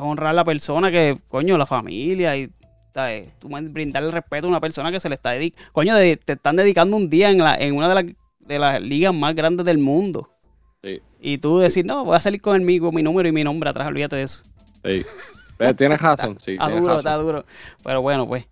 [0.00, 2.50] honrar a la persona que, coño, la familia y,
[2.92, 3.32] ¿sabes?
[3.38, 5.70] Tú brindarle respeto a una persona que se le está dedicando.
[5.72, 8.04] Coño, de- te están dedicando un día en, la, en una de, las
[8.40, 10.30] de las ligas más grandes del mundo.
[10.96, 13.32] Sí, Y tú decir, no, voy a salir con el mi, con mi número y
[13.32, 14.42] mi nombre atrás, olvídate de eso.
[14.84, 15.02] sí.
[15.76, 16.52] Tienes razón, sí.
[16.52, 17.44] Está duro, está duro.
[17.82, 18.46] Pero bueno, pues.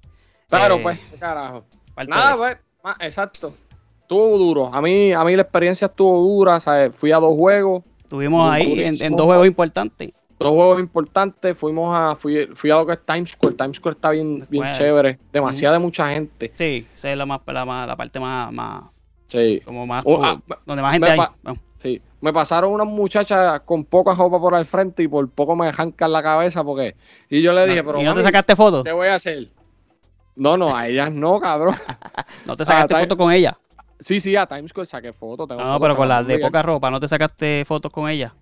[0.48, 1.64] Claro, eh, pues, qué carajo.
[2.08, 3.54] Nada, pues, ah, exacto.
[4.02, 4.74] Estuvo duro.
[4.74, 6.92] A mí, a mí la experiencia estuvo dura, ¿sabes?
[6.96, 7.84] Fui a dos juegos.
[8.02, 10.12] Estuvimos ahí en, dos juegos importantes.
[10.38, 13.94] dos juegos importantes, fuimos a, fui, fui a lo que es Times Square, Times Square
[13.96, 14.76] está bien, bien Bueno.
[14.78, 18.84] chévere, demasiada mucha gente, Sí, esa es la, más, la, la parte más, más
[19.26, 21.18] sí, como más, ah, donde más gente me hay.
[21.18, 21.60] pa- Vamos.
[22.20, 26.12] Me pasaron unas muchachas con poca ropa por al frente y por poco me jancan
[26.12, 26.96] la cabeza porque,
[27.28, 28.82] y yo le dije, pero ¿Y no te sacaste foto?
[28.84, 29.48] ¿qué voy a hacer?
[30.34, 31.76] No, no, a ellas no, cabrón.
[32.46, 33.56] ¿No te sacaste Ah, foto con ella?
[34.00, 35.48] Sí, sí, a Times Square saqué fotos.
[35.48, 38.34] No, pero con las de poca ropa, ¿no te sacaste fotos con ella?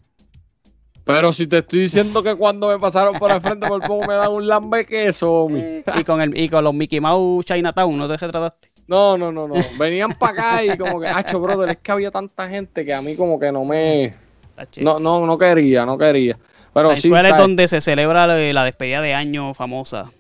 [1.05, 4.15] Pero si te estoy diciendo que cuando me pasaron por al frente por poco me
[4.15, 5.83] dan un lambe queso, mi.
[5.97, 8.69] y con el y con los Mickey Mouse Chinatown, ¿no te retrataste?
[8.87, 9.55] No, no, no, no.
[9.79, 13.01] Venían para acá y como que, hacho, brother, es que había tanta gente que a
[13.01, 14.15] mí como que no me...
[14.57, 14.83] Está.
[14.83, 16.39] No, no, no quería, no quería.
[16.73, 20.11] Pero sí, Square es donde se celebra la, despedida de año famosa.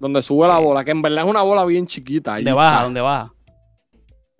[0.00, 2.36] donde sube la bola, que en verdad es una bola bien chiquita.
[2.36, 2.84] Donde baja, ¿sabes?
[2.86, 3.32] donde baja.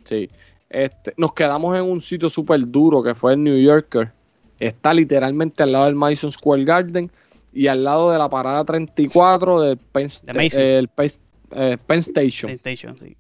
[0.05, 0.31] Sí.
[0.71, 4.11] Este, nos quedamos en un sitio súper duro que fue el New Yorker.
[4.59, 7.11] Está literalmente al lado del Madison Square Garden
[7.53, 11.19] y al lado de la parada 34 del Penn, De el Penn-
[11.53, 12.49] eh, Penn Station.
[12.49, 13.17] PlayStation, sí.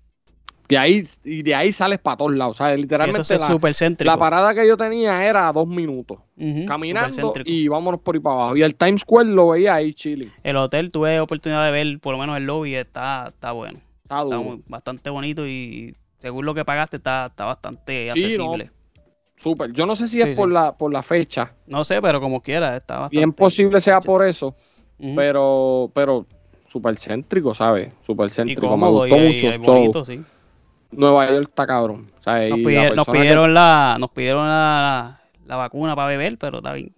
[0.71, 2.59] Y ahí, y de ahí sales para todos lados.
[2.59, 2.77] ¿sabes?
[2.77, 6.19] Sí, Literalmente eso es la, parada que yo tenía era a dos minutos.
[6.37, 8.57] Ujú, Caminando y vámonos por ahí para abajo.
[8.57, 10.31] Y el Times Square lo veía ahí chilling.
[10.43, 13.79] El hotel tuve oportunidad de ver por lo menos el lobby, está, está bueno.
[14.03, 18.71] Está Está muy- bastante bonito y según lo que pagaste está, está bastante Sí, accesible.
[19.37, 19.73] súper.
[19.73, 20.55] Yo no sé si Sí, es por sí.
[20.55, 21.53] la, por la fecha.
[21.67, 23.17] No sé, pero como quiera, está bastante.
[23.17, 24.55] Bien posible sea por eso,
[25.15, 26.27] pero, pero
[26.69, 27.93] súper céntrico, ¿sabes?
[28.07, 28.63] Súper y céntrico.
[28.67, 29.55] Me cómodo y, gustó y- mucho.
[29.55, 30.21] y bonito, sí.
[30.91, 32.07] Nueva York está cabrón.
[32.21, 32.57] O sea, Nos, la
[33.05, 36.93] que- pidieron la, nos pidieron la, la vacuna para beber, pero está bien.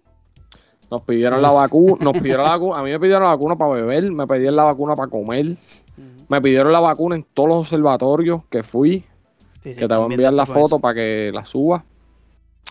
[0.89, 3.71] Nos pidieron la vacuna, nos pidieron la vacuna, a mí me pidieron la vacuna para
[3.73, 5.55] beber, me pidieron la vacuna para comer,
[6.27, 9.05] me pidieron la vacuna en todos los observatorios que fui,
[9.61, 10.79] Sí, sí, que te voy a enviar la foto eso.
[10.79, 11.83] para que la suba.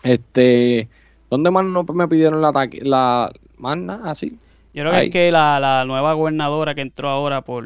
[0.03, 0.87] Este,
[1.29, 4.37] ¿dónde más no me pidieron la la más nada así?
[4.73, 7.65] Yo creo que es que la, la nueva gobernadora que entró ahora por,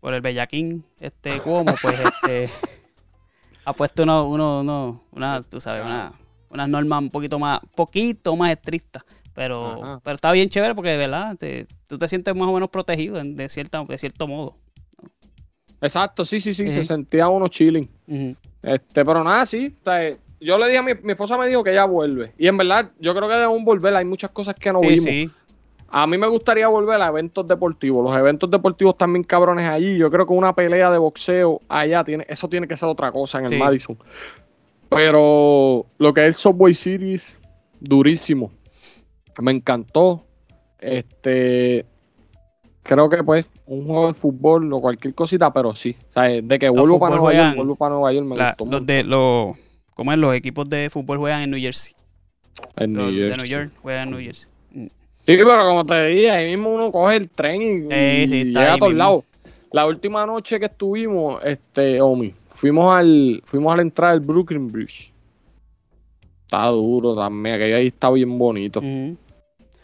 [0.00, 2.48] por el Bellaquín, este Cuomo, pues este
[3.64, 6.12] ha puesto uno, uno, uno, una, tú sabes, una,
[6.50, 9.04] unas normas un poquito más, poquito más estrictas.
[9.34, 10.00] Pero, Ajá.
[10.02, 13.18] pero está bien chévere porque de verdad te- tú te sientes más o menos protegido
[13.20, 14.56] en- de cierta, de cierto modo.
[15.80, 17.88] Exacto, sí, sí, sí, se sentía uno chilling.
[18.62, 19.72] Este, pero nada, sí.
[19.80, 22.32] o sea, yo le dije a mi, mi esposa me dijo que ella vuelve.
[22.36, 23.94] Y en verdad, yo creo que debemos volver.
[23.94, 25.04] Hay muchas cosas que no Sí, vimos.
[25.04, 25.30] sí.
[25.90, 28.04] A mí me gustaría volver a eventos deportivos.
[28.08, 29.96] Los eventos deportivos también cabrones allí.
[29.96, 33.38] Yo creo que una pelea de boxeo allá tiene, eso tiene que ser otra cosa
[33.38, 33.58] en el Sí.
[33.58, 33.98] Madison.
[34.90, 37.38] Pero lo que es Subway Series,
[37.80, 38.50] durísimo.
[39.40, 40.24] Me encantó.
[40.80, 41.84] Este
[42.82, 45.96] creo que pues un juego de fútbol o cualquier cosita, pero sí.
[46.10, 48.64] O sea, de que vuelvo para Nueva York, vuelvo para Nueva York, me La- gustó
[48.64, 48.84] los mucho.
[48.84, 49.56] de los,
[49.94, 50.18] ¿cómo es?
[50.18, 51.94] Los equipos de fútbol juegan en New Jersey.
[52.76, 53.36] En Los New de Jersey.
[53.36, 54.50] New York juegan en New Jersey.
[55.28, 58.48] Sí, pero como te dije, ahí mismo uno coge el tren y, Sí, sí, y
[58.48, 59.24] está llega a todos lados.
[59.72, 64.72] La última noche que estuvimos, este, Omi, fuimos al, fuimos a la entrada del Brooklyn
[64.72, 65.12] Bridge.
[66.44, 68.80] Está duro también, aquello ahí está bien bonito.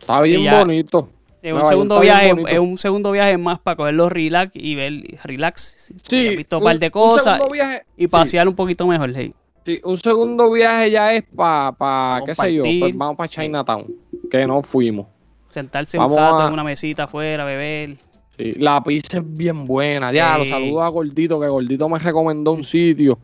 [0.00, 1.10] Está bien ya- bonito.
[1.42, 5.92] Es un segundo viaje, es un segundo viaje más para cogerlo relax y ver relax.
[6.08, 9.12] Sí, He visto un par de cosas viaje, y pasear un poquito mejor.
[9.14, 9.34] hey.
[9.66, 13.94] sí, un segundo viaje ya es para, pa, qué sé yo, pues vamos para Chinatown,
[14.30, 15.13] que no fuimos.
[15.54, 17.96] Sentarse Vamos un rato a- en una mesita afuera, beber.
[18.36, 20.12] Sí, la pizza es bien buena.
[20.12, 23.18] Ya, los saludos a Gordito, que Gordito me recomendó un sitio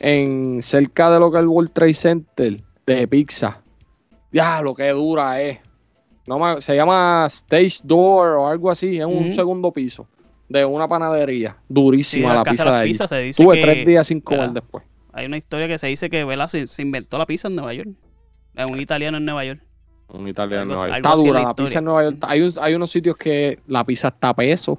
[0.00, 3.60] en cerca de lo que es el World Trade Center de pizza.
[4.30, 5.58] Ya, lo que dura es.
[6.26, 9.34] No me- se llama Stage Door o algo así, es un Ujú.
[9.34, 10.06] segundo piso
[10.48, 11.50] de una panadería.
[11.58, 14.54] Sí, Durísima la pizza de pizzas se dice Tuve que tres días sin comer ¿verdad?
[14.54, 14.84] después.
[15.14, 16.26] hay una historia que se dice que.
[16.48, 17.88] Se, se inventó la pizza en Nueva York.
[18.54, 19.62] Es un italiano en Nueva York.
[20.12, 20.94] Un italiano en Algo- Nueva York.
[20.94, 22.16] algo Está es dura la pizza en Nueva York.
[22.22, 24.78] Hay, un- hay unos sitios que la pizza está a peso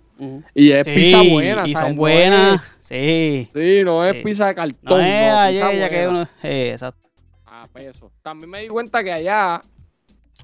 [0.54, 1.63] y es Sí, pizza buena.
[1.67, 1.88] y ¿sabes?
[1.88, 2.62] son buenas.
[2.62, 3.50] es- Sí.
[3.54, 4.24] Sí, no es Sí.
[4.24, 5.02] pizza de cartón.
[5.02, 6.10] es no, ayer pizza ya que buena.
[6.22, 6.28] uno.
[6.43, 7.10] eh, exacto.
[7.48, 8.12] A peso.
[8.22, 9.62] También me di cuenta que allá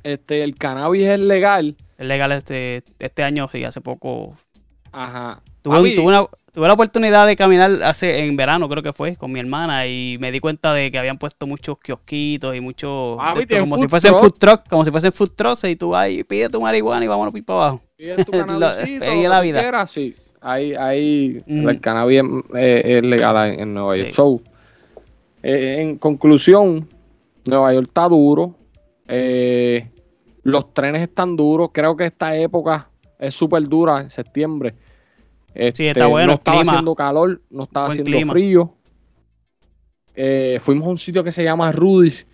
[0.04, 1.76] este, el cannabis es legal.
[1.98, 4.36] Es legal este, este año, sí, hace poco.
[4.92, 5.42] Ajá.
[5.62, 8.94] Tuve, Papi, un- tuve una- tuve la oportunidad de caminar hace en verano, creo que
[8.94, 12.62] fue, con mi hermana y me di cuenta de que habían puesto muchos kiosquitos y
[12.62, 13.18] muchos.
[13.36, 16.10] De esto, como si fuesen food truck, como si fuesen food trucks y tú vas
[16.10, 17.82] y pide tu marihuana y vámonos para abajo.
[17.98, 18.32] pides tu
[19.00, 19.88] pedí la vida.
[19.88, 20.16] sí.
[20.42, 22.22] Ahí, ahí el cannabis
[22.54, 24.08] es, es legal en, en Nueva York.
[24.08, 24.14] Sí.
[24.14, 24.40] So,
[25.44, 26.88] eh, en conclusión,
[27.46, 28.56] Nueva York está duro.
[29.08, 29.90] Eh,
[30.44, 31.72] los trenes están duros.
[31.74, 34.76] Creo que esta época es súper dura en septiembre.
[35.54, 36.72] Este, está bueno, No estaba clima.
[36.74, 38.34] haciendo calor, no estaba Buen haciendo clima.
[38.34, 38.74] frío.
[40.16, 42.26] Eh, fuimos a un sitio que se llama Rudy's,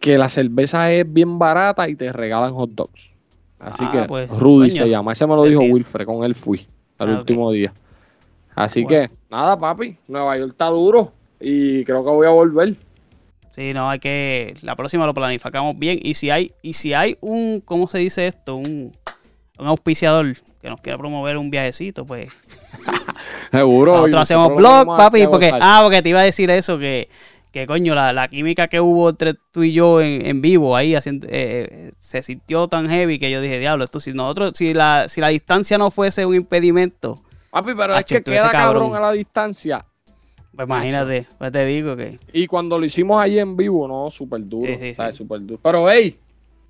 [0.00, 3.10] que la cerveza es bien barata y te regalan hot dogs.
[3.58, 5.12] Así Ah, que pues, Rudy coño, se llama.
[5.12, 5.62] Ese me lo dijo.
[5.62, 6.66] Wilfred, con él fui
[6.98, 7.72] el Ah, último día.
[8.54, 9.08] Así Bueno.
[9.08, 9.96] que, nada, papi.
[10.08, 12.76] Nueva York está duro y creo que voy a volver.
[13.52, 14.56] Sí, no, hay que.
[14.62, 15.98] La próxima lo planificamos bien.
[16.02, 18.56] Y si hay, y si hay un, ¿cómo se dice esto?
[18.56, 18.92] Un,
[19.58, 22.28] un auspiciador que nos quiera promover un viajecito, pues.
[23.50, 23.92] Seguro.
[23.92, 27.08] Nosotros hacemos lo blog, papi, porque, ah, porque te iba a decir eso, que,
[27.50, 30.94] que coño, la, la química que hubo entre tú y yo en, en vivo ahí
[30.94, 34.74] haciendo, eh, eh, se sintió tan heavy que yo dije, diablo, esto si nosotros, si
[34.74, 38.94] la, si la distancia no fuese un impedimento, Papi, pero es que queda cabrón.
[38.94, 39.84] a la distancia.
[40.54, 44.46] pues imagínate, pues te digo que Y cuando lo hicimos allí en vivo, no, súper
[44.46, 44.66] duro.
[44.66, 45.16] Sí, sí, ¿sabes?
[45.16, 45.24] sí.
[45.24, 45.60] Súper duro.
[45.60, 46.16] Pero, hey,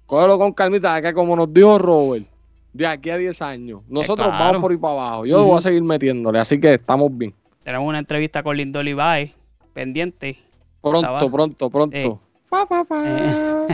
[0.07, 2.25] cógelo con calmita, que como nos dijo Robert,
[2.73, 4.45] de aquí a 10 años, nosotros claro.
[4.45, 5.27] vamos por ir para abajo.
[5.27, 7.35] Yo voy a seguir metiéndole, así que estamos bien.
[7.63, 9.33] tenemos una entrevista con Lindo Levi
[9.73, 10.39] pendiente.
[10.81, 11.97] Pronto, pronto, pronto.
[11.97, 12.17] Eh.
[12.49, 13.05] Pa, pa, pa.
[13.07, 13.69] Eh.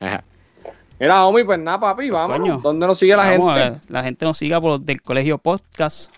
[1.00, 2.36] Mira, homie, pues nada, papi, vamos.
[2.38, 2.58] coño.
[2.62, 3.76] ¿Dónde nos sigue la Vamos, gente?
[3.78, 6.12] eh, la gente nos siga por los del Colegio Podcast.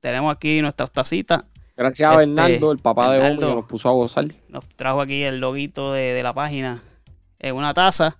[0.00, 1.44] Tenemos aquí nuestras tacitas.
[1.76, 3.18] Gracias a este, Bernardo, el papá de.
[3.18, 4.26] Homie, que nos puso a gozar.
[4.48, 6.80] Nos trajo aquí el loguito de, de la página
[7.40, 8.16] en una taza.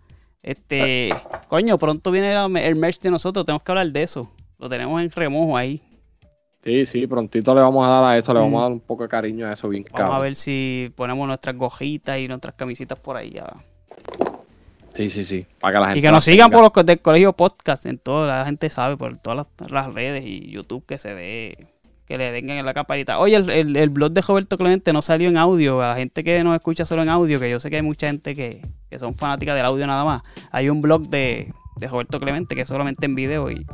[0.47, 1.13] Este,
[1.49, 2.33] coño, pronto viene
[2.65, 3.45] el merch de nosotros.
[3.45, 4.31] Tenemos que hablar de eso.
[4.59, 5.83] Lo tenemos en remojo ahí.
[6.63, 8.57] Sí, sí, prontito le vamos a dar a eso, le vamos Mm.
[8.59, 11.57] a dar un poco de cariño a eso, bien Vamos a ver si ponemos nuestras
[11.57, 13.53] gojitas y nuestras camisitas por ahí ya.
[14.95, 15.45] Sí, sí, sí.
[15.61, 16.63] Para que la gente Y que nos sigan tenga.
[16.71, 20.25] por los del colegio podcast, en toda la gente sabe, por todas las, las redes
[20.25, 21.67] y YouTube que se dé,
[22.07, 23.19] que le den en la campanita.
[23.19, 26.23] Oye, el, el, el blog de Roberto Clemente no salió en audio, a la gente
[26.23, 28.99] que nos escucha solo en audio, que yo sé que hay mucha gente que, que
[28.99, 30.23] son fanáticas del audio nada más.
[30.53, 33.67] Hay un blog de, de Roberto Clemente que es solamente en video y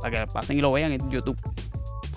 [0.00, 1.36] para que pasen y lo vean en YouTube.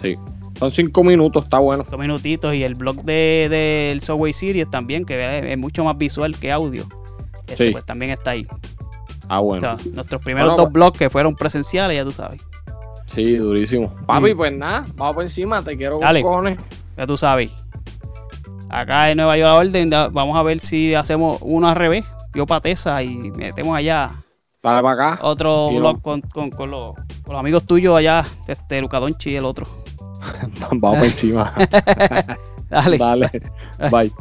[0.01, 0.13] Sí.
[0.59, 1.83] Son cinco minutos, está bueno.
[1.89, 6.37] Dos minutitos y el blog de, del Subway Series también, que es, mucho más visual
[6.37, 6.87] que audio.
[7.47, 7.71] Este, Sí.
[7.71, 8.47] Pues también está ahí.
[9.27, 9.61] Ah, O bueno.
[9.61, 12.41] sea, nuestros primeros Bueno, dos blogs que fueron presenciales, ya tú sabes.
[13.13, 13.93] Sí, durísimo.
[14.07, 14.37] Papi, Mm.
[14.37, 16.21] pues nada, vamos por encima, te quiero con Dale.
[16.21, 16.59] cojones.
[16.97, 17.51] Ya tú sabes.
[18.69, 22.03] Acá en Nueva York la orden, vamos a ver si hacemos uno al revés.
[22.33, 24.11] Yo patesa y metemos allá
[24.63, 25.19] Dale para acá.
[25.21, 29.45] otro blog con, con- con los, con los amigos tuyos allá, este Lucadonchi y el
[29.45, 29.67] otro.
[30.71, 31.53] vamos por encima.
[32.69, 32.97] Dale.
[32.97, 33.29] Dale.
[33.91, 34.11] Bye.